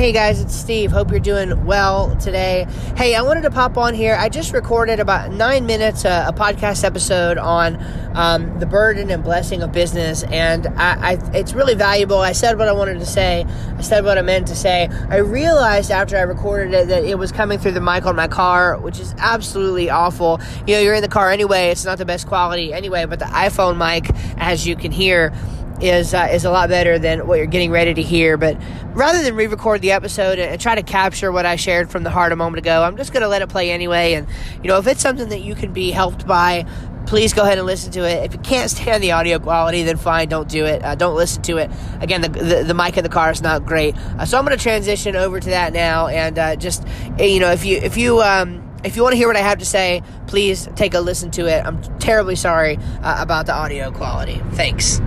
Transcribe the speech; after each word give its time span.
Hey 0.00 0.12
guys, 0.12 0.40
it's 0.40 0.56
Steve. 0.56 0.90
Hope 0.90 1.10
you're 1.10 1.20
doing 1.20 1.66
well 1.66 2.16
today. 2.16 2.66
Hey, 2.96 3.14
I 3.14 3.20
wanted 3.20 3.42
to 3.42 3.50
pop 3.50 3.76
on 3.76 3.92
here. 3.92 4.16
I 4.18 4.30
just 4.30 4.54
recorded 4.54 4.98
about 4.98 5.30
nine 5.30 5.66
minutes 5.66 6.06
uh, 6.06 6.24
a 6.26 6.32
podcast 6.32 6.84
episode 6.84 7.36
on 7.36 7.76
um, 8.14 8.58
the 8.60 8.64
burden 8.64 9.10
and 9.10 9.22
blessing 9.22 9.62
of 9.62 9.72
business, 9.72 10.22
and 10.22 10.68
I, 10.68 11.10
I, 11.10 11.18
it's 11.34 11.52
really 11.52 11.74
valuable. 11.74 12.16
I 12.16 12.32
said 12.32 12.56
what 12.56 12.66
I 12.66 12.72
wanted 12.72 12.98
to 13.00 13.04
say. 13.04 13.44
I 13.76 13.82
said 13.82 14.02
what 14.02 14.16
I 14.16 14.22
meant 14.22 14.48
to 14.48 14.56
say. 14.56 14.88
I 15.10 15.18
realized 15.18 15.90
after 15.90 16.16
I 16.16 16.22
recorded 16.22 16.72
it 16.72 16.88
that 16.88 17.04
it 17.04 17.18
was 17.18 17.30
coming 17.30 17.58
through 17.58 17.72
the 17.72 17.82
mic 17.82 18.06
on 18.06 18.16
my 18.16 18.26
car, 18.26 18.78
which 18.78 18.98
is 18.98 19.14
absolutely 19.18 19.90
awful. 19.90 20.40
You 20.66 20.76
know, 20.76 20.80
you're 20.80 20.94
in 20.94 21.02
the 21.02 21.08
car 21.08 21.30
anyway. 21.30 21.68
It's 21.68 21.84
not 21.84 21.98
the 21.98 22.06
best 22.06 22.26
quality 22.26 22.72
anyway, 22.72 23.04
but 23.04 23.18
the 23.18 23.26
iPhone 23.26 23.76
mic, 23.76 24.10
as 24.38 24.66
you 24.66 24.76
can 24.76 24.92
hear 24.92 25.34
is 25.82 26.14
uh, 26.14 26.28
is 26.30 26.44
a 26.44 26.50
lot 26.50 26.68
better 26.68 26.98
than 26.98 27.26
what 27.26 27.38
you're 27.38 27.46
getting 27.46 27.70
ready 27.70 27.94
to 27.94 28.02
hear. 28.02 28.36
But 28.36 28.56
rather 28.94 29.22
than 29.22 29.34
re-record 29.34 29.80
the 29.82 29.92
episode 29.92 30.38
and, 30.38 30.60
try 30.60 30.74
to 30.74 30.82
capture 30.82 31.32
what 31.32 31.46
I 31.46 31.56
shared 31.56 31.90
from 31.90 32.02
the 32.02 32.10
heart 32.10 32.32
a 32.32 32.36
moment 32.36 32.58
ago, 32.58 32.82
I'm 32.82 32.96
just 32.96 33.12
going 33.12 33.22
to 33.22 33.28
let 33.28 33.42
it 33.42 33.48
play 33.48 33.70
anyway. 33.70 34.14
And 34.14 34.26
you 34.62 34.68
know, 34.68 34.78
if 34.78 34.86
it's 34.86 35.00
something 35.00 35.28
that 35.30 35.40
you 35.40 35.54
can 35.54 35.72
be 35.72 35.90
helped 35.90 36.26
by, 36.26 36.66
please 37.06 37.32
go 37.32 37.42
ahead 37.42 37.58
and 37.58 37.66
listen 37.66 37.90
to 37.92 38.08
it. 38.08 38.24
If 38.24 38.34
you 38.34 38.40
can't 38.40 38.70
stand 38.70 39.02
the 39.02 39.12
audio 39.12 39.38
quality, 39.38 39.82
then 39.82 39.96
fine, 39.96 40.28
don't 40.28 40.48
do 40.48 40.64
it. 40.64 40.84
Uh, 40.84 40.94
don't 40.94 41.16
listen 41.16 41.42
to 41.42 41.56
it. 41.58 41.70
Again, 42.00 42.20
the, 42.20 42.28
the, 42.28 42.64
the 42.64 42.74
mic 42.74 42.96
in 42.96 43.02
the 43.02 43.10
car 43.10 43.30
is 43.30 43.42
not 43.42 43.66
great, 43.66 43.96
uh, 43.96 44.24
so 44.24 44.38
I'm 44.38 44.44
going 44.44 44.56
to 44.56 44.62
transition 44.62 45.16
over 45.16 45.40
to 45.40 45.50
that 45.50 45.72
now. 45.72 46.08
And 46.08 46.38
uh, 46.38 46.56
just 46.56 46.86
you 47.18 47.40
know, 47.40 47.50
if 47.50 47.64
you 47.64 47.78
if 47.78 47.96
you 47.96 48.20
um, 48.20 48.66
if 48.84 48.96
you 48.96 49.02
want 49.02 49.12
to 49.12 49.16
hear 49.16 49.26
what 49.26 49.36
I 49.36 49.40
have 49.40 49.58
to 49.58 49.66
say, 49.66 50.02
please 50.26 50.68
take 50.76 50.94
a 50.94 51.00
listen 51.00 51.30
to 51.32 51.46
it. 51.46 51.64
I'm 51.64 51.82
terribly 51.98 52.36
sorry 52.36 52.78
uh, 53.02 53.16
about 53.18 53.46
the 53.46 53.54
audio 53.54 53.90
quality. 53.90 54.40
Thanks. 54.52 55.00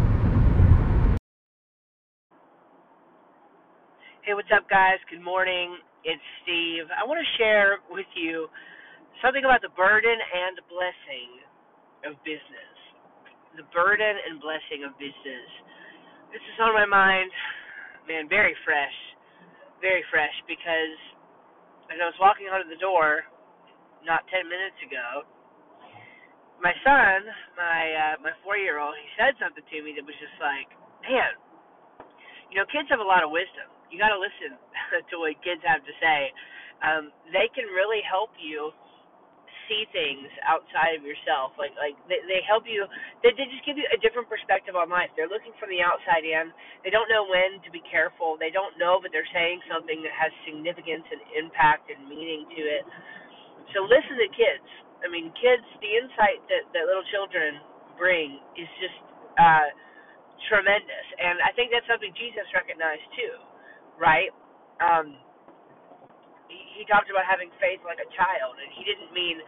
Hey, 4.23 4.40
what's 4.40 4.48
up, 4.55 4.63
guys? 4.72 5.04
Good 5.12 5.20
morning. 5.20 5.76
It's 6.08 6.23
Steve. 6.48 6.88
I 6.95 7.04
want 7.04 7.20
to 7.20 7.30
share 7.36 7.84
with 7.92 8.08
you 8.16 8.47
something 9.20 9.44
about 9.44 9.59
the 9.59 9.72
burden 9.75 10.16
and 10.16 10.56
blessing 10.72 11.44
of 12.08 12.16
business. 12.23 12.75
The 13.59 13.67
burden 13.75 14.16
and 14.23 14.39
blessing 14.39 14.88
of 14.88 14.95
business. 14.95 15.50
This 16.31 16.39
is 16.39 16.56
on 16.64 16.72
my 16.72 16.88
mind, 16.88 17.28
man, 18.08 18.31
very 18.31 18.56
fresh. 18.64 18.95
Very 19.84 20.08
fresh 20.08 20.31
because 20.47 20.95
as 21.92 22.00
I 22.00 22.08
was 22.08 22.16
walking 22.23 22.47
out 22.47 22.64
of 22.64 22.72
the 22.72 22.80
door 22.80 23.28
not 24.08 24.23
10 24.31 24.47
minutes 24.47 24.80
ago, 24.88 25.28
my 26.64 26.72
son, 26.88 27.28
my 27.59 27.81
uh, 27.92 28.16
my 28.23 28.31
4-year-old, 28.47 28.95
he 28.95 29.09
said 29.19 29.36
something 29.36 29.67
to 29.67 29.78
me 29.84 30.00
that 30.00 30.08
was 30.08 30.16
just 30.16 30.38
like, 30.40 30.72
"Man, 31.03 31.36
you 32.47 32.56
know, 32.56 32.66
kids 32.72 32.88
have 32.88 33.03
a 33.03 33.08
lot 33.08 33.19
of 33.19 33.36
wisdom." 33.36 33.67
You 33.94 34.02
got 34.02 34.11
to 34.11 34.22
listen 34.22 34.58
to 35.11 35.16
what 35.22 35.38
kids 35.45 35.61
have 35.69 35.86
to 35.86 35.95
say. 36.02 36.33
Um, 36.81 37.13
they 37.31 37.47
can 37.53 37.69
really 37.72 38.02
help 38.03 38.33
you 38.41 38.73
see 39.69 39.88
things 39.95 40.27
outside 40.45 40.97
of 41.00 41.03
yourself. 41.05 41.55
Like 41.58 41.73
like 41.80 41.95
they, 42.11 42.19
they 42.27 42.41
help 42.45 42.67
you. 42.67 42.85
They, 43.23 43.31
they 43.38 43.47
just 43.50 43.63
give 43.66 43.80
you 43.80 43.88
a 43.94 44.00
different 44.02 44.27
perspective 44.27 44.75
on 44.75 44.91
life. 44.91 45.13
They're 45.16 45.31
looking 45.31 45.55
from 45.61 45.72
the 45.72 45.81
outside 45.81 46.25
in. 46.27 46.52
They 46.83 46.91
don't 46.91 47.08
know 47.09 47.25
when 47.30 47.61
to 47.63 47.69
be 47.72 47.83
careful. 47.88 48.35
They 48.38 48.52
don't 48.52 48.75
know, 48.81 49.00
but 49.00 49.13
they're 49.16 49.30
saying 49.31 49.63
something 49.72 50.03
that 50.03 50.13
has 50.16 50.31
significance 50.44 51.07
and 51.09 51.22
impact 51.38 51.89
and 51.94 52.05
meaning 52.09 52.45
to 52.57 52.61
it. 52.61 52.83
So 53.75 53.85
listen 53.88 54.17
to 54.19 54.30
kids. 54.35 54.67
I 55.03 55.09
mean, 55.11 55.31
kids. 55.39 55.66
The 55.81 55.91
insight 56.00 56.41
that 56.52 56.63
that 56.75 56.85
little 56.88 57.05
children 57.13 57.61
bring 58.00 58.39
is 58.59 58.69
just 58.81 59.00
uh, 59.39 59.69
tremendous, 60.50 61.07
and 61.19 61.39
I 61.44 61.53
think 61.55 61.72
that's 61.73 61.88
something 61.89 62.11
Jesus 62.17 62.45
recognized 62.53 63.07
too 63.17 63.35
right? 63.99 64.31
Um, 64.81 65.17
he, 66.49 66.81
he 66.81 66.83
talked 66.89 67.09
about 67.09 67.25
having 67.27 67.52
faith 67.61 67.81
like 67.86 68.02
a 68.02 68.09
child, 68.16 68.58
and 68.59 68.69
he 68.73 68.83
didn't 68.85 69.11
mean 69.13 69.41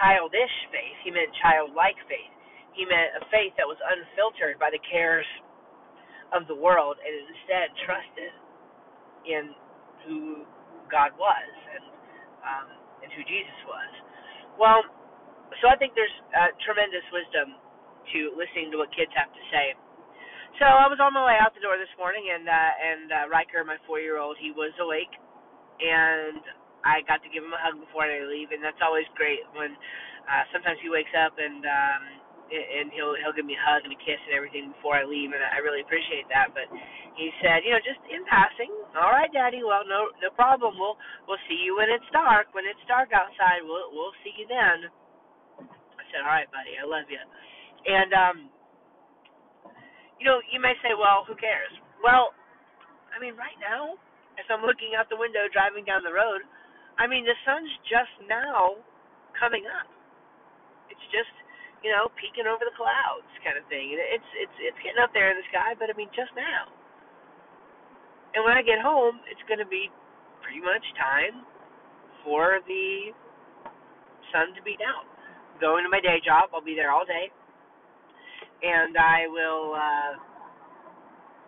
childish 0.00 0.54
faith. 0.70 0.96
He 1.04 1.10
meant 1.10 1.30
childlike 1.40 1.98
faith. 2.06 2.32
He 2.76 2.86
meant 2.86 3.18
a 3.18 3.24
faith 3.32 3.54
that 3.58 3.66
was 3.66 3.78
unfiltered 3.82 4.58
by 4.60 4.70
the 4.70 4.80
cares 4.86 5.26
of 6.32 6.46
the 6.46 6.56
world, 6.56 6.96
and 7.02 7.12
instead 7.26 7.74
trusted 7.84 8.32
in 9.26 9.52
who 10.06 10.46
God 10.90 11.12
was 11.18 11.50
and 11.74 11.84
um, 12.46 12.68
and 13.04 13.10
who 13.12 13.22
Jesus 13.26 13.60
was. 13.68 13.90
Well, 14.56 14.80
so 15.60 15.68
I 15.68 15.76
think 15.76 15.92
there's 15.96 16.14
uh, 16.32 16.52
tremendous 16.64 17.04
wisdom 17.12 17.56
to 18.14 18.18
listening 18.38 18.72
to 18.72 18.78
what 18.80 18.90
kids 18.94 19.12
have 19.16 19.32
to 19.32 19.42
say 19.52 19.74
so 20.58 20.66
I 20.66 20.88
was 20.90 20.98
on 20.98 21.14
my 21.14 21.22
way 21.26 21.38
out 21.38 21.54
the 21.54 21.62
door 21.62 21.78
this 21.78 21.92
morning, 22.00 22.26
and 22.34 22.48
uh, 22.48 22.72
and 22.80 23.06
uh, 23.12 23.24
Riker, 23.30 23.62
my 23.62 23.78
four-year-old, 23.86 24.36
he 24.40 24.50
was 24.56 24.72
awake, 24.82 25.12
and 25.80 26.42
I 26.84 27.02
got 27.08 27.24
to 27.24 27.30
give 27.32 27.42
him 27.46 27.54
a 27.56 27.62
hug 27.62 27.80
before 27.80 28.06
I 28.06 28.22
leave, 28.28 28.52
and 28.52 28.62
that's 28.62 28.80
always 28.84 29.08
great 29.16 29.42
when 29.56 29.74
uh, 30.28 30.44
sometimes 30.52 30.78
he 30.84 30.90
wakes 30.92 31.12
up 31.16 31.34
and 31.40 31.64
um, 31.64 32.02
and 32.52 32.92
he'll 32.94 33.16
he'll 33.18 33.34
give 33.34 33.48
me 33.48 33.56
a 33.58 33.64
hug 33.64 33.82
and 33.88 33.94
a 33.96 34.00
kiss 34.04 34.20
and 34.28 34.36
everything 34.36 34.70
before 34.76 35.00
I 35.00 35.06
leave, 35.08 35.32
and 35.34 35.42
I 35.42 35.58
really 35.64 35.82
appreciate 35.82 36.28
that. 36.30 36.52
But 36.54 36.68
he 37.16 37.32
said, 37.42 37.64
you 37.66 37.72
know, 37.74 37.82
just 37.82 38.02
in 38.12 38.22
passing, 38.28 38.70
all 38.94 39.10
right, 39.14 39.32
Daddy. 39.32 39.64
Well, 39.64 39.82
no 39.88 40.12
no 40.22 40.30
problem. 40.36 40.76
We'll 40.78 41.00
we'll 41.26 41.42
see 41.50 41.58
you 41.58 41.80
when 41.80 41.90
it's 41.90 42.06
dark. 42.14 42.52
When 42.54 42.68
it's 42.68 42.82
dark 42.86 43.10
outside, 43.16 43.64
we'll 43.64 43.90
we'll 43.90 44.14
see 44.22 44.34
you 44.38 44.46
then. 44.46 44.90
I 45.98 46.04
said, 46.12 46.22
all 46.24 46.32
right, 46.34 46.50
buddy. 46.52 46.76
I 46.80 46.86
love 46.86 47.08
you. 47.10 47.22
And 47.86 48.12
um 48.14 48.38
you 50.20 50.28
know, 50.28 50.44
you 50.52 50.60
may 50.60 50.76
say, 50.84 50.92
well, 50.92 51.24
who 51.24 51.32
cares? 51.34 51.72
Well, 52.04 52.36
I 53.08 53.16
mean, 53.16 53.34
right 53.40 53.56
now, 53.56 53.96
as 54.36 54.44
I'm 54.52 54.60
looking 54.60 54.92
out 54.92 55.08
the 55.08 55.16
window 55.16 55.48
driving 55.48 55.88
down 55.88 56.04
the 56.04 56.12
road, 56.12 56.44
I 57.00 57.08
mean, 57.08 57.24
the 57.24 57.34
sun's 57.48 57.72
just 57.88 58.12
now 58.28 58.76
coming 59.32 59.64
up. 59.64 59.88
It's 60.92 61.06
just, 61.08 61.32
you 61.80 61.88
know, 61.88 62.12
peeking 62.20 62.44
over 62.44 62.60
the 62.60 62.76
clouds 62.76 63.32
kind 63.40 63.56
of 63.56 63.64
thing. 63.72 63.96
It's 63.96 64.30
it's 64.36 64.56
it's 64.60 64.80
getting 64.84 65.00
up 65.00 65.16
there 65.16 65.32
in 65.32 65.40
the 65.40 65.48
sky, 65.48 65.72
but 65.80 65.88
I 65.88 65.96
mean, 65.96 66.12
just 66.12 66.30
now. 66.36 66.68
And 68.36 68.44
when 68.44 68.54
I 68.54 68.62
get 68.62 68.84
home, 68.84 69.24
it's 69.32 69.40
going 69.48 69.58
to 69.58 69.66
be 69.66 69.88
pretty 70.44 70.60
much 70.60 70.84
time 71.00 71.48
for 72.20 72.60
the 72.68 73.16
sun 74.30 74.52
to 74.54 74.62
be 74.62 74.76
down. 74.76 75.08
Going 75.58 75.82
to 75.88 75.90
my 75.90 76.04
day 76.04 76.20
job, 76.20 76.52
I'll 76.52 76.62
be 76.64 76.76
there 76.76 76.92
all 76.92 77.08
day 77.08 77.32
and 78.62 78.96
I 78.96 79.26
will 79.28 79.74
uh, 79.74 80.12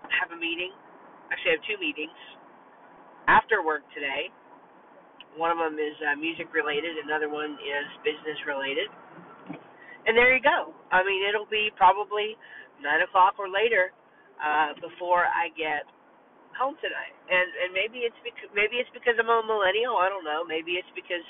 have 0.08 0.30
a 0.32 0.38
meeting. 0.38 0.72
Actually, 1.32 1.52
I 1.52 1.56
have 1.60 1.66
two 1.68 1.78
meetings 1.80 2.18
after 3.28 3.64
work 3.64 3.84
today. 3.94 4.28
One 5.36 5.48
of 5.48 5.56
them 5.56 5.80
is 5.80 5.96
uh, 6.04 6.16
music 6.20 6.52
related, 6.52 7.00
another 7.00 7.32
one 7.32 7.56
is 7.56 7.86
business 8.04 8.36
related. 8.44 8.88
And 10.04 10.18
there 10.18 10.34
you 10.34 10.42
go. 10.42 10.74
I 10.90 11.00
mean, 11.06 11.22
it'll 11.24 11.48
be 11.48 11.70
probably 11.78 12.36
nine 12.82 13.00
o'clock 13.06 13.38
or 13.38 13.48
later 13.48 13.94
uh, 14.42 14.74
before 14.82 15.24
I 15.24 15.48
get 15.54 15.86
home 16.58 16.76
tonight. 16.82 17.14
And 17.30 17.48
and 17.64 17.70
maybe 17.72 18.04
it's 18.04 18.18
because 18.26 18.50
maybe 18.52 18.82
it's 18.82 18.90
because 18.92 19.14
I'm 19.16 19.30
a 19.30 19.40
millennial. 19.46 19.96
I 19.96 20.10
don't 20.10 20.26
know. 20.26 20.42
Maybe 20.44 20.76
it's 20.76 20.90
because 20.92 21.24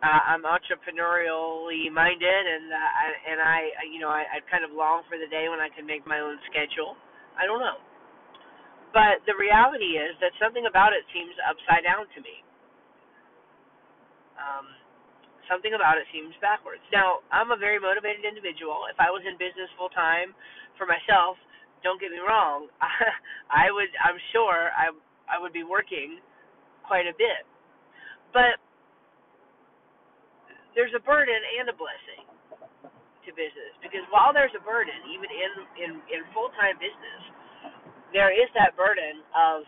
uh, 0.00 0.22
I'm 0.32 0.44
entrepreneurially 0.48 1.92
minded, 1.92 2.42
and 2.48 2.72
uh, 2.72 2.76
I, 2.76 3.06
and 3.32 3.38
I, 3.40 3.58
you 3.92 4.00
know, 4.00 4.08
I, 4.08 4.24
I 4.28 4.36
kind 4.48 4.64
of 4.64 4.72
long 4.72 5.04
for 5.08 5.20
the 5.20 5.28
day 5.28 5.48
when 5.52 5.60
I 5.60 5.68
can 5.68 5.84
make 5.84 6.08
my 6.08 6.20
own 6.20 6.40
schedule. 6.48 6.96
I 7.36 7.44
don't 7.44 7.60
know, 7.60 7.80
but 8.92 9.20
the 9.28 9.36
reality 9.36 9.96
is 10.00 10.16
that 10.24 10.32
something 10.40 10.64
about 10.68 10.92
it 10.92 11.04
seems 11.12 11.32
upside 11.44 11.84
down 11.84 12.08
to 12.16 12.20
me. 12.24 12.42
Um, 14.40 14.66
something 15.48 15.74
about 15.76 16.00
it 16.00 16.08
seems 16.12 16.32
backwards. 16.40 16.82
Now, 16.92 17.20
I'm 17.34 17.52
a 17.52 17.58
very 17.60 17.76
motivated 17.80 18.24
individual. 18.24 18.88
If 18.88 18.98
I 18.98 19.12
was 19.12 19.22
in 19.28 19.36
business 19.36 19.68
full 19.76 19.92
time 19.92 20.32
for 20.80 20.88
myself, 20.88 21.36
don't 21.84 22.00
get 22.00 22.12
me 22.12 22.20
wrong, 22.20 22.68
I 23.52 23.72
would, 23.72 23.90
I'm 24.00 24.18
sure, 24.32 24.72
I, 24.76 24.92
I 25.28 25.40
would 25.40 25.52
be 25.52 25.64
working 25.64 26.20
quite 26.84 27.08
a 27.08 27.16
bit, 27.16 27.44
but 28.32 28.60
there's 30.76 30.94
a 30.96 31.02
burden 31.02 31.38
and 31.60 31.70
a 31.70 31.76
blessing 31.76 32.24
to 33.26 33.30
business 33.34 33.74
because 33.82 34.04
while 34.12 34.32
there's 34.34 34.54
a 34.58 34.64
burden, 34.64 34.96
even 35.10 35.28
in 35.30 35.52
in 35.80 35.90
in 36.12 36.20
full 36.34 36.50
time 36.58 36.76
business, 36.80 37.22
there 38.14 38.32
is 38.32 38.48
that 38.56 38.76
burden 38.76 39.22
of 39.34 39.64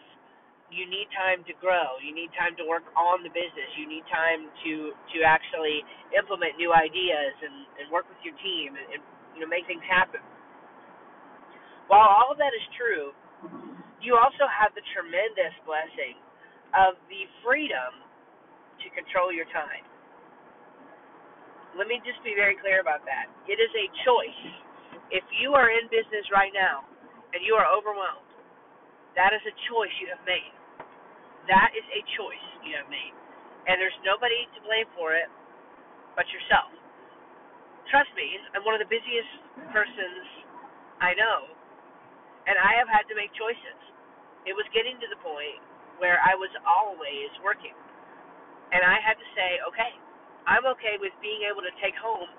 you 0.73 0.89
need 0.89 1.09
time 1.15 1.45
to 1.47 1.55
grow, 1.61 2.01
you 2.01 2.13
need 2.17 2.33
time 2.35 2.57
to 2.59 2.65
work 2.65 2.85
on 2.97 3.23
the 3.23 3.33
business, 3.33 3.71
you 3.79 3.87
need 3.89 4.05
time 4.11 4.49
to 4.67 4.93
to 5.17 5.19
actually 5.25 5.85
implement 6.17 6.57
new 6.59 6.73
ideas 6.75 7.35
and 7.45 7.57
and 7.81 7.87
work 7.93 8.09
with 8.11 8.21
your 8.27 8.37
team 8.43 8.77
and, 8.77 8.99
and 8.99 9.03
you 9.37 9.41
know 9.43 9.51
make 9.51 9.67
things 9.67 9.85
happen. 9.89 10.23
While 11.89 12.07
all 12.09 12.31
of 12.33 12.39
that 12.39 12.55
is 12.57 12.65
true, 12.79 13.13
you 14.03 14.17
also 14.17 14.47
have 14.49 14.73
the 14.75 14.85
tremendous 14.95 15.55
blessing 15.67 16.17
of 16.77 16.97
the 17.13 17.29
freedom 17.45 18.03
to 18.83 18.87
control 18.97 19.33
your 19.33 19.47
time 19.53 19.85
let 21.77 21.89
me 21.89 22.01
just 22.05 22.21
be 22.25 22.37
very 22.37 22.57
clear 22.61 22.81
about 22.81 23.05
that. 23.09 23.29
It 23.49 23.57
is 23.57 23.73
a 23.73 23.87
choice. 24.05 24.43
If 25.13 25.25
you 25.41 25.53
are 25.57 25.69
in 25.73 25.89
business 25.93 26.25
right 26.33 26.53
now 26.53 26.85
and 27.33 27.41
you 27.45 27.57
are 27.57 27.69
overwhelmed, 27.69 28.29
that 29.17 29.33
is 29.37 29.45
a 29.45 29.55
choice 29.69 29.93
you 30.01 30.09
have 30.13 30.23
made. 30.25 30.53
That 31.49 31.73
is 31.77 31.85
a 31.93 32.01
choice 32.17 32.47
you 32.65 32.77
have 32.77 32.89
made. 32.89 33.13
And 33.69 33.81
there's 33.81 33.97
nobody 34.05 34.49
to 34.57 34.59
blame 34.65 34.89
for 34.97 35.17
it 35.17 35.29
but 36.17 36.29
yourself. 36.33 36.73
Trust 37.89 38.13
me, 38.17 38.41
I'm 38.57 38.65
one 38.65 38.77
of 38.77 38.83
the 38.83 38.89
busiest 38.89 39.33
persons 39.73 40.25
I 41.01 41.13
know, 41.19 41.51
and 42.47 42.57
I 42.57 42.79
have 42.79 42.89
had 42.89 43.05
to 43.11 43.15
make 43.19 43.33
choices. 43.37 43.81
It 44.49 44.55
was 44.57 44.65
getting 44.73 44.97
to 45.03 45.09
the 45.11 45.21
point 45.21 45.61
where 45.99 46.19
I 46.25 46.35
was 46.39 46.51
always 46.65 47.31
working. 47.45 47.75
And 48.73 48.81
I 48.81 48.97
had 49.05 49.21
to 49.21 49.27
say, 49.37 49.61
okay, 49.69 49.93
I'm 50.47 50.67
okay 50.79 50.99
with 50.99 51.13
being 51.23 51.47
able 51.47 51.63
to 51.63 51.75
take 51.83 51.95
home 51.99 52.31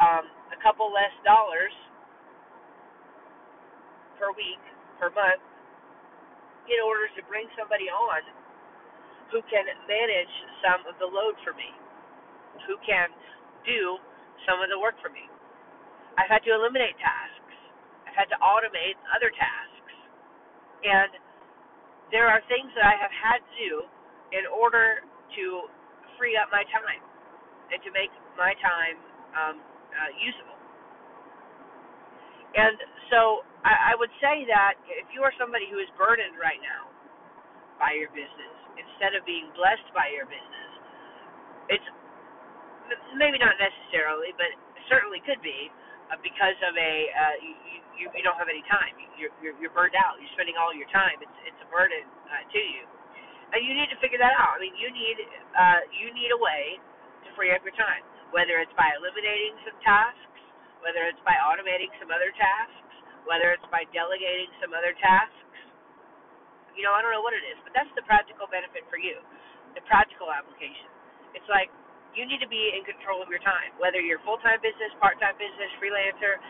um, 0.00 0.24
a 0.52 0.58
couple 0.62 0.88
less 0.92 1.12
dollars 1.24 1.74
per 4.18 4.32
week, 4.36 4.60
per 5.00 5.10
month, 5.12 5.42
in 6.68 6.80
order 6.84 7.08
to 7.16 7.20
bring 7.28 7.48
somebody 7.58 7.88
on 7.90 8.22
who 9.32 9.40
can 9.46 9.64
manage 9.86 10.34
some 10.64 10.82
of 10.90 10.98
the 10.98 11.06
load 11.06 11.36
for 11.44 11.54
me, 11.54 11.70
who 12.66 12.76
can 12.82 13.10
do 13.66 13.98
some 14.48 14.60
of 14.62 14.68
the 14.72 14.78
work 14.78 14.96
for 15.02 15.10
me. 15.12 15.28
I've 16.18 16.30
had 16.30 16.42
to 16.48 16.52
eliminate 16.52 16.96
tasks. 16.98 17.56
I've 18.08 18.16
had 18.16 18.28
to 18.34 18.38
automate 18.42 18.98
other 19.14 19.30
tasks. 19.30 19.94
And 20.82 21.10
there 22.10 22.26
are 22.28 22.42
things 22.50 22.72
that 22.74 22.86
I 22.86 22.96
have 22.98 23.12
had 23.14 23.40
to 23.40 23.52
do 23.60 23.72
in 24.34 24.44
order 24.50 25.06
to 25.36 25.44
free 26.20 26.36
up 26.36 26.52
my 26.52 26.68
time 26.68 27.00
and 27.72 27.80
to 27.82 27.90
make 27.96 28.12
my 28.36 28.52
time 28.60 28.98
um, 29.34 29.56
uh, 29.96 30.10
usable. 30.20 30.58
And 32.56 32.76
so 33.12 33.44
I, 33.66 33.92
I 33.92 33.98
would 33.98 34.12
say 34.22 34.46
that 34.48 34.78
if 34.88 35.08
you 35.14 35.22
are 35.26 35.34
somebody 35.40 35.68
who 35.70 35.78
is 35.80 35.90
burdened 35.98 36.38
right 36.40 36.60
now 36.62 36.88
by 37.80 37.96
your 37.96 38.10
business 38.14 38.54
instead 38.78 39.14
of 39.18 39.24
being 39.28 39.50
blessed 39.56 39.88
by 39.96 40.10
your 40.12 40.26
business, 40.26 40.70
it's 41.70 41.88
maybe 43.18 43.38
not 43.38 43.56
necessarily, 43.60 44.34
but 44.36 44.50
certainly 44.90 45.22
could 45.24 45.40
be 45.42 45.70
uh, 46.10 46.18
because 46.22 46.58
of 46.66 46.74
a 46.76 46.92
uh, 47.14 47.36
you, 47.42 47.52
you 47.96 48.04
you 48.16 48.22
don't 48.24 48.38
have 48.40 48.50
any 48.50 48.64
time. 48.66 48.94
You're, 49.18 49.34
you're 49.42 49.56
you're 49.60 49.74
burned 49.74 49.96
out. 49.98 50.18
You're 50.18 50.32
spending 50.34 50.58
all 50.58 50.74
your 50.74 50.88
time. 50.90 51.20
It's 51.22 51.38
it's 51.46 51.60
a 51.62 51.68
burden 51.70 52.04
uh, 52.28 52.44
to 52.46 52.60
you, 52.60 52.82
and 53.54 53.60
you 53.62 53.74
need 53.76 53.90
to 53.92 53.98
figure 54.02 54.18
that 54.18 54.34
out. 54.38 54.56
I 54.56 54.60
mean, 54.62 54.74
you 54.78 54.90
need 54.90 55.16
uh, 55.54 55.80
you 55.94 56.10
need 56.16 56.32
a 56.34 56.40
way 56.40 56.80
to 57.26 57.28
free 57.38 57.52
up 57.54 57.62
your 57.62 57.76
time, 57.76 58.02
whether 58.34 58.58
it's 58.62 58.72
by 58.74 58.90
eliminating 58.98 59.54
some 59.66 59.76
tasks, 59.84 60.40
whether 60.82 61.06
it's 61.06 61.20
by 61.26 61.36
automating 61.44 61.90
some 62.02 62.10
other 62.10 62.32
tasks, 62.34 62.82
whether 63.28 63.52
it's 63.54 63.66
by 63.70 63.86
delegating 63.94 64.50
some 64.62 64.74
other 64.74 64.94
tasks. 64.98 65.36
You 66.74 66.86
know, 66.86 66.94
I 66.96 67.02
don't 67.04 67.12
know 67.14 67.24
what 67.24 67.36
it 67.36 67.44
is, 67.46 67.58
but 67.66 67.74
that's 67.76 67.90
the 67.98 68.04
practical 68.06 68.46
benefit 68.50 68.86
for 68.88 68.98
you, 68.98 69.20
the 69.76 69.84
practical 69.90 70.30
application. 70.32 70.88
It's 71.36 71.48
like 71.50 71.70
you 72.16 72.24
need 72.26 72.40
to 72.42 72.50
be 72.50 72.74
in 72.74 72.82
control 72.86 73.20
of 73.22 73.28
your 73.30 73.42
time, 73.44 73.74
whether 73.82 74.00
you're 74.02 74.22
full 74.26 74.40
time 74.42 74.58
business, 74.64 74.90
part 75.02 75.18
time 75.20 75.36
business, 75.38 75.70
freelancer. 75.82 76.40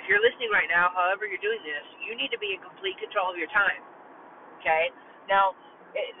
If 0.00 0.08
you're 0.10 0.22
listening 0.22 0.50
right 0.52 0.68
now, 0.70 0.92
however 0.94 1.26
you're 1.28 1.42
doing 1.42 1.60
this, 1.66 1.84
you 2.04 2.14
need 2.16 2.30
to 2.32 2.40
be 2.40 2.54
in 2.56 2.60
complete 2.64 2.96
control 3.00 3.30
of 3.32 3.38
your 3.40 3.50
time. 3.52 3.82
Okay? 4.60 4.90
Now, 5.30 5.54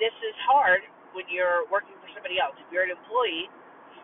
this 0.00 0.14
is 0.24 0.36
hard 0.48 0.82
when 1.12 1.28
you're 1.28 1.68
working 1.68 1.96
for 2.00 2.08
somebody 2.16 2.40
else. 2.40 2.56
If 2.60 2.68
you're 2.72 2.84
an 2.88 2.94
employee, 2.94 3.48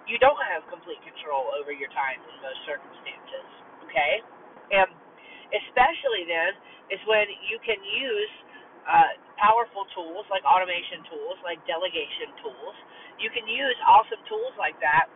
you 0.09 0.19
don't 0.19 0.39
have 0.53 0.67
complete 0.69 1.01
control 1.07 1.53
over 1.57 1.71
your 1.71 1.91
time 1.93 2.19
in 2.21 2.35
most 2.43 2.61
circumstances. 2.67 3.47
Okay? 3.89 4.25
And 4.73 4.89
especially 5.53 6.25
then 6.29 6.57
is 6.93 7.01
when 7.09 7.29
you 7.49 7.61
can 7.63 7.79
use 7.81 8.33
uh, 8.89 9.13
powerful 9.39 9.87
tools 9.95 10.27
like 10.33 10.43
automation 10.43 11.05
tools, 11.09 11.39
like 11.47 11.61
delegation 11.69 12.35
tools, 12.43 12.77
you 13.21 13.31
can 13.31 13.47
use 13.47 13.77
awesome 13.87 14.21
tools 14.27 14.53
like 14.59 14.75
that 14.83 15.07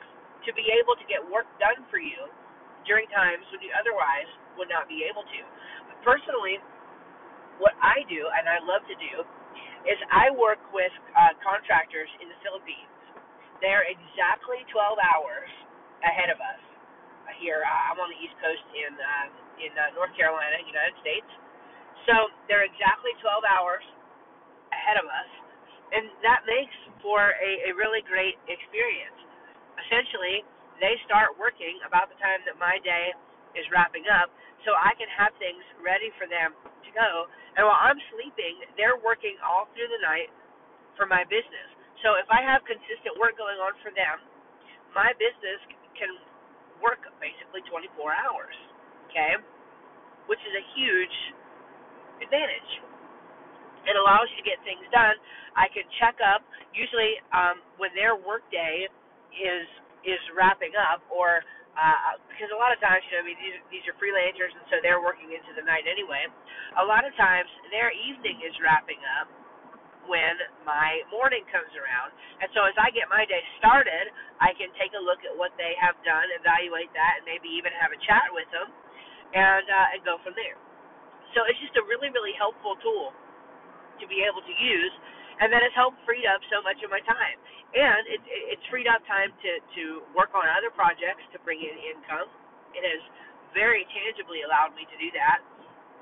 to 0.47 0.55
be 0.55 0.71
able 0.79 0.95
to 0.95 1.07
get 1.11 1.19
work 1.27 1.49
done 1.59 1.83
for 1.91 1.99
you 1.99 2.31
during 2.87 3.11
times 3.11 3.43
when 3.51 3.59
you 3.65 3.73
otherwise 3.75 4.31
would 4.55 4.71
not 4.71 4.87
be 4.87 5.03
able 5.03 5.27
to. 5.27 5.41
But 5.91 5.99
personally, 6.07 6.63
what 7.59 7.75
I 7.83 8.07
do 8.07 8.29
and 8.31 8.47
I 8.47 8.63
love 8.63 8.87
to 8.87 8.97
do 9.01 9.27
is 9.89 9.99
I 10.13 10.31
work 10.35 10.61
with 10.75 10.93
uh, 11.17 11.35
contractors 11.43 12.11
in 12.23 12.29
the 12.29 12.39
Philippines. 12.45 12.91
They're 13.65 13.87
exactly 13.89 14.63
12 14.71 14.99
hours 15.01 15.51
ahead 16.05 16.31
of 16.31 16.39
us. 16.43 16.63
Uh, 17.27 17.35
here, 17.41 17.63
uh, 17.65 17.91
I'm 17.93 17.99
on 18.03 18.11
the 18.13 18.21
East 18.21 18.37
Coast 18.43 18.65
in 18.75 18.93
uh, 18.95 19.27
in 19.63 19.73
uh, 19.75 19.95
North 19.97 20.13
Carolina, 20.19 20.61
United 20.67 20.97
States. 21.01 21.29
So 22.11 22.31
they're 22.51 22.67
exactly 22.67 23.13
12 23.23 23.45
hours 23.47 23.85
ahead 24.73 24.99
of 25.01 25.07
us 25.09 25.31
and 25.95 26.11
that 26.25 26.43
makes 26.49 26.75
for 27.05 27.37
a, 27.39 27.71
a 27.71 27.77
really 27.77 28.03
great 28.07 28.39
experience. 28.51 29.19
Essentially, 29.87 30.43
they 30.83 30.99
start 31.07 31.37
working 31.39 31.79
about 31.87 32.11
the 32.11 32.19
time 32.19 32.43
that 32.49 32.59
my 32.59 32.81
day 32.83 33.15
is 33.59 33.67
wrapping 33.73 34.07
up, 34.13 34.31
so 34.69 34.77
I 34.77 34.95
can 35.01 35.09
have 35.13 35.33
things 35.41 35.63
ready 35.83 36.13
for 36.21 36.29
them 36.29 36.55
to 36.57 36.91
go. 36.95 37.11
And 37.59 37.67
while 37.67 37.81
I'm 37.81 38.01
sleeping, 38.15 38.61
they're 38.79 39.01
working 39.01 39.37
all 39.43 39.69
through 39.75 39.91
the 39.91 40.03
night 40.05 40.31
for 40.97 41.07
my 41.07 41.25
business. 41.29 41.69
So 42.05 42.17
if 42.21 42.29
I 42.31 42.41
have 42.45 42.63
consistent 42.69 43.19
work 43.21 43.37
going 43.41 43.59
on 43.61 43.75
for 43.83 43.91
them, 43.93 44.23
my 44.95 45.13
business 45.19 45.61
can 45.99 46.13
work 46.85 47.03
basically 47.19 47.65
24 47.69 48.15
hours, 48.15 48.57
okay? 49.11 49.41
Which 50.29 50.41
is 50.45 50.55
a 50.55 50.65
huge 50.79 51.17
advantage. 52.23 52.73
It 53.87 53.95
allows 53.97 54.27
you 54.35 54.43
to 54.43 54.47
get 54.49 54.59
things 54.67 54.83
done. 54.91 55.17
I 55.55 55.71
can 55.71 55.87
check 56.03 56.19
up 56.25 56.43
usually 56.75 57.21
um, 57.33 57.63
when 57.79 57.95
their 57.95 58.17
workday 58.19 58.89
is 59.37 59.67
is 60.07 60.23
wrapping 60.33 60.73
up, 60.79 61.05
or 61.13 61.45
uh, 61.77 62.17
because 62.33 62.51
a 62.53 62.59
lot 62.59 62.73
of 62.73 62.81
times, 62.81 63.05
you 63.09 63.17
know, 63.17 63.23
I 63.23 63.27
mean, 63.29 63.39
these 63.41 63.59
these 63.71 63.85
are 63.87 63.97
freelancers, 64.01 64.53
and 64.57 64.65
so 64.73 64.81
they're 64.81 65.01
working 65.05 65.31
into 65.33 65.53
the 65.55 65.65
night 65.65 65.85
anyway. 65.87 66.27
A 66.81 66.85
lot 66.85 67.05
of 67.05 67.13
times, 67.21 67.49
their 67.71 67.93
evening 67.93 68.41
is 68.45 68.57
wrapping 68.65 69.01
up 69.21 69.29
when 70.09 70.37
my 70.65 71.03
morning 71.11 71.45
comes 71.51 71.71
around, 71.77 72.15
and 72.41 72.49
so 72.57 72.65
as 72.67 72.77
I 72.79 72.91
get 72.95 73.11
my 73.13 73.27
day 73.29 73.43
started, 73.61 74.11
I 74.41 74.55
can 74.57 74.71
take 74.81 74.95
a 74.97 75.03
look 75.03 75.23
at 75.27 75.35
what 75.35 75.53
they 75.61 75.75
have 75.79 75.99
done, 76.07 76.27
evaluate 76.39 76.91
that, 76.97 77.23
and 77.23 77.25
maybe 77.29 77.51
even 77.53 77.75
have 77.77 77.93
a 77.93 78.01
chat 78.07 78.31
with 78.33 78.49
them, 78.55 78.69
and 79.35 79.67
uh, 79.67 79.95
and 79.97 80.01
go 80.07 80.19
from 80.25 80.35
there. 80.39 80.59
So 81.37 81.45
it's 81.47 81.61
just 81.61 81.77
a 81.77 81.85
really 81.87 82.11
really 82.11 82.35
helpful 82.39 82.79
tool 82.81 83.13
to 84.01 84.05
be 84.09 84.23
able 84.25 84.45
to 84.45 84.55
use, 84.55 84.95
and 85.41 85.51
that 85.53 85.63
has 85.65 85.75
helped 85.77 85.99
freed 86.07 86.27
up 86.29 86.43
so 86.53 86.63
much 86.63 86.81
of 86.85 86.91
my 86.93 87.03
time. 87.07 87.39
And 87.75 88.03
it, 88.11 88.21
it's 88.55 88.67
freed 88.71 88.87
up 88.91 89.03
time 89.09 89.33
to 89.33 89.53
to 89.81 89.85
work 90.15 90.35
on 90.37 90.47
other 90.47 90.71
projects 90.75 91.25
to 91.35 91.39
bring 91.43 91.61
in 91.63 91.75
income. 91.97 92.29
It 92.77 92.85
has 92.85 93.03
very 93.57 93.87
tangibly 93.95 94.45
allowed 94.47 94.77
me 94.77 94.85
to 94.89 94.97
do 95.01 95.11
that. 95.17 95.41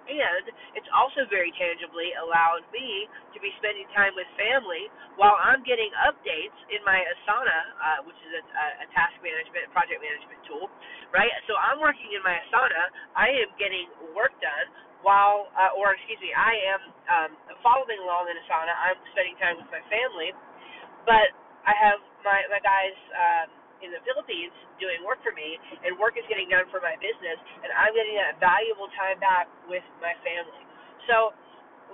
And 0.09 0.47
it's 0.75 0.89
also 0.97 1.29
very 1.29 1.53
tangibly 1.55 2.17
allowed 2.19 2.65
me 2.73 3.07
to 3.37 3.39
be 3.39 3.53
spending 3.61 3.87
time 3.93 4.17
with 4.17 4.27
family 4.41 4.89
while 5.21 5.37
I'm 5.39 5.63
getting 5.63 5.93
updates 6.09 6.57
in 6.73 6.81
my 6.89 6.99
Asana, 6.99 7.61
uh, 7.79 8.01
which 8.09 8.19
is 8.25 8.33
a, 8.41 8.43
a 8.83 8.87
task 8.97 9.15
management, 9.21 9.69
project 9.77 10.01
management 10.01 10.41
tool, 10.49 10.73
right? 11.15 11.31
So 11.47 11.55
I'm 11.61 11.79
working 11.85 12.11
in 12.17 12.23
my 12.27 12.35
Asana. 12.49 12.83
I 13.15 13.29
am 13.47 13.51
getting 13.61 13.91
work 14.17 14.35
done 14.43 14.69
while, 15.05 15.53
uh, 15.55 15.77
or 15.79 15.95
excuse 15.95 16.19
me, 16.25 16.33
I 16.35 16.55
am 16.75 16.83
um, 17.13 17.31
following 17.63 18.01
along 18.03 18.33
in 18.33 18.37
Asana. 18.49 18.73
I'm 18.75 18.99
spending 19.15 19.37
time 19.39 19.61
with 19.61 19.71
my 19.71 19.85
family, 19.93 20.33
but 21.07 21.31
I 21.69 21.75
have 21.77 22.01
my 22.25 22.45
my 22.51 22.61
guys 22.65 22.97
um, 23.15 23.49
in 23.85 23.93
the 23.93 24.01
Philippines 24.09 24.53
doing 24.81 25.01
work 25.05 25.21
for 25.23 25.33
me, 25.37 25.61
and 25.85 25.95
work 26.01 26.17
is 26.19 26.27
getting 26.33 26.49
done 26.51 26.67
for 26.73 26.81
my 26.83 26.97
business, 26.99 27.39
and 27.63 27.71
I'm 27.77 27.93
getting 27.95 28.17
that 28.19 28.41
valuable 28.41 28.89
time 28.97 29.21
back 29.21 29.47
with 29.69 29.85
my 30.01 30.17
family. 30.25 30.65
So 31.09 31.37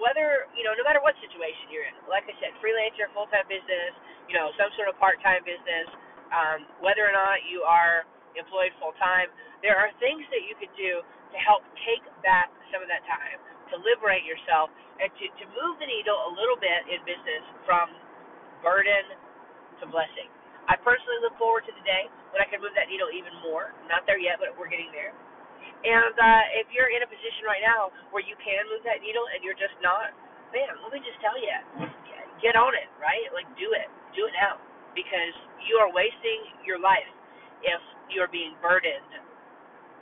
whether 0.00 0.46
you 0.54 0.64
know, 0.66 0.74
no 0.78 0.84
matter 0.86 1.02
what 1.02 1.18
situation 1.20 1.70
you're 1.74 1.86
in, 1.88 1.96
like 2.10 2.26
I 2.30 2.34
said, 2.40 2.54
freelancer, 2.62 3.10
full 3.14 3.28
time 3.34 3.46
business, 3.50 3.92
you 4.30 4.36
know, 4.38 4.54
some 4.56 4.70
sort 4.78 4.88
of 4.90 4.96
part 5.02 5.18
time 5.22 5.42
business, 5.46 5.88
um, 6.32 6.66
whether 6.82 7.04
or 7.06 7.14
not 7.14 7.42
you 7.48 7.62
are 7.66 8.06
employed 8.38 8.74
full 8.82 8.94
time, 9.00 9.30
there 9.64 9.78
are 9.78 9.90
things 10.02 10.22
that 10.34 10.44
you 10.46 10.54
could 10.60 10.72
do 10.78 11.02
to 11.02 11.38
help 11.40 11.62
take 11.86 12.04
back 12.22 12.50
some 12.70 12.82
of 12.82 12.90
that 12.90 13.04
time, 13.06 13.38
to 13.74 13.76
liberate 13.82 14.26
yourself, 14.26 14.70
and 14.98 15.10
to, 15.18 15.24
to 15.42 15.44
move 15.54 15.78
the 15.78 15.88
needle 15.88 16.16
a 16.16 16.32
little 16.34 16.58
bit 16.58 16.86
in 16.90 16.98
business 17.06 17.44
from 17.66 17.92
burden 18.64 19.14
to 19.80 19.84
blessing. 19.88 20.28
I 20.70 20.78
personally 20.80 21.18
look 21.24 21.34
forward 21.40 21.66
to 21.66 21.74
the 21.74 21.84
day 21.86 22.06
when 22.30 22.42
I 22.42 22.46
can 22.46 22.62
move 22.62 22.74
that 22.78 22.86
needle 22.90 23.10
even 23.10 23.34
more. 23.42 23.74
not 23.90 24.06
there 24.06 24.20
yet, 24.20 24.38
but 24.38 24.54
we're 24.54 24.70
getting 24.70 24.92
there. 24.94 25.14
And 25.84 26.14
uh, 26.14 26.44
if 26.60 26.68
you're 26.74 26.92
in 26.92 27.00
a 27.02 27.08
position 27.08 27.48
right 27.48 27.64
now 27.64 27.90
where 28.12 28.22
you 28.22 28.36
can 28.38 28.62
move 28.68 28.84
that 28.84 29.00
needle 29.00 29.24
and 29.32 29.40
you're 29.40 29.56
just 29.56 29.74
not, 29.80 30.12
man, 30.52 30.76
let 30.84 30.92
me 30.92 31.00
just 31.00 31.16
tell 31.24 31.36
you, 31.40 31.56
get 32.44 32.56
on 32.56 32.76
it, 32.76 32.88
right? 33.00 33.28
Like, 33.32 33.48
do 33.56 33.72
it. 33.72 33.88
Do 34.16 34.28
it 34.28 34.34
now. 34.36 34.60
Because 34.92 35.34
you 35.64 35.78
are 35.80 35.88
wasting 35.92 36.66
your 36.66 36.80
life 36.82 37.08
if 37.64 37.80
you're 38.12 38.28
being 38.28 38.56
burdened 38.60 39.08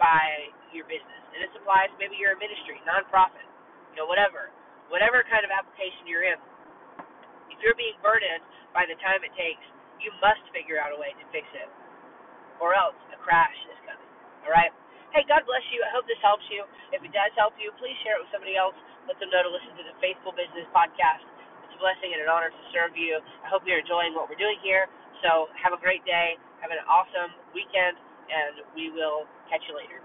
by 0.01 0.51
your 0.77 0.87
business. 0.89 1.23
And 1.35 1.41
this 1.45 1.53
applies 1.59 1.91
maybe 2.01 2.17
you're 2.19 2.35
a 2.37 2.41
ministry, 2.41 2.81
nonprofit, 2.89 3.47
you 3.95 3.97
know, 4.01 4.09
whatever. 4.09 4.51
Whatever 4.93 5.25
kind 5.29 5.45
of 5.45 5.53
application 5.53 6.07
you're 6.09 6.25
in. 6.27 6.39
if 7.51 7.59
you're 7.65 7.77
being 7.79 7.97
burdened 8.05 8.45
by 8.77 8.87
the 8.87 8.97
time 9.03 9.25
it 9.27 9.35
takes, 9.35 9.65
you 9.99 10.13
must 10.23 10.43
figure 10.55 10.79
out 10.79 10.95
a 10.95 10.99
way 11.01 11.13
to 11.17 11.25
fix 11.35 11.49
it, 11.57 11.69
or 12.63 12.75
else 12.77 12.97
a 13.15 13.19
crash 13.23 13.57
is 13.73 13.79
coming. 13.89 14.11
All 14.47 14.53
right. 14.55 14.73
Hey, 15.15 15.25
God 15.29 15.45
bless 15.49 15.65
you. 15.73 15.81
I 15.85 15.91
hope 15.95 16.07
this 16.11 16.21
helps 16.23 16.45
you. 16.53 16.65
If 16.93 17.03
it 17.05 17.13
does 17.15 17.33
help 17.39 17.57
you, 17.61 17.73
please 17.81 17.97
share 18.05 18.19
it 18.19 18.23
with 18.25 18.33
somebody 18.35 18.57
else. 18.59 18.77
Let 19.09 19.19
them 19.23 19.31
know 19.33 19.43
to 19.45 19.53
listen 19.53 19.75
to 19.79 19.85
the 19.87 19.97
Faithful 20.03 20.33
Business 20.37 20.67
Podcast. 20.75 21.25
It's 21.67 21.75
a 21.77 21.81
blessing 21.83 22.13
and 22.17 22.23
an 22.25 22.31
honor 22.31 22.51
to 22.53 22.63
serve 22.75 22.97
you. 22.99 23.21
I 23.45 23.49
hope 23.51 23.65
you're 23.69 23.81
enjoying 23.83 24.15
what 24.17 24.29
we're 24.31 24.41
doing 24.41 24.59
here. 24.65 24.89
So 25.25 25.51
have 25.59 25.73
a 25.77 25.81
great 25.81 26.05
day. 26.09 26.39
Have 26.65 26.73
an 26.73 26.83
awesome 26.89 27.33
weekend, 27.53 27.99
and 28.33 28.65
we 28.77 28.91
will 28.93 29.29
catch 29.53 29.65
you 29.69 29.77
later. 29.77 30.01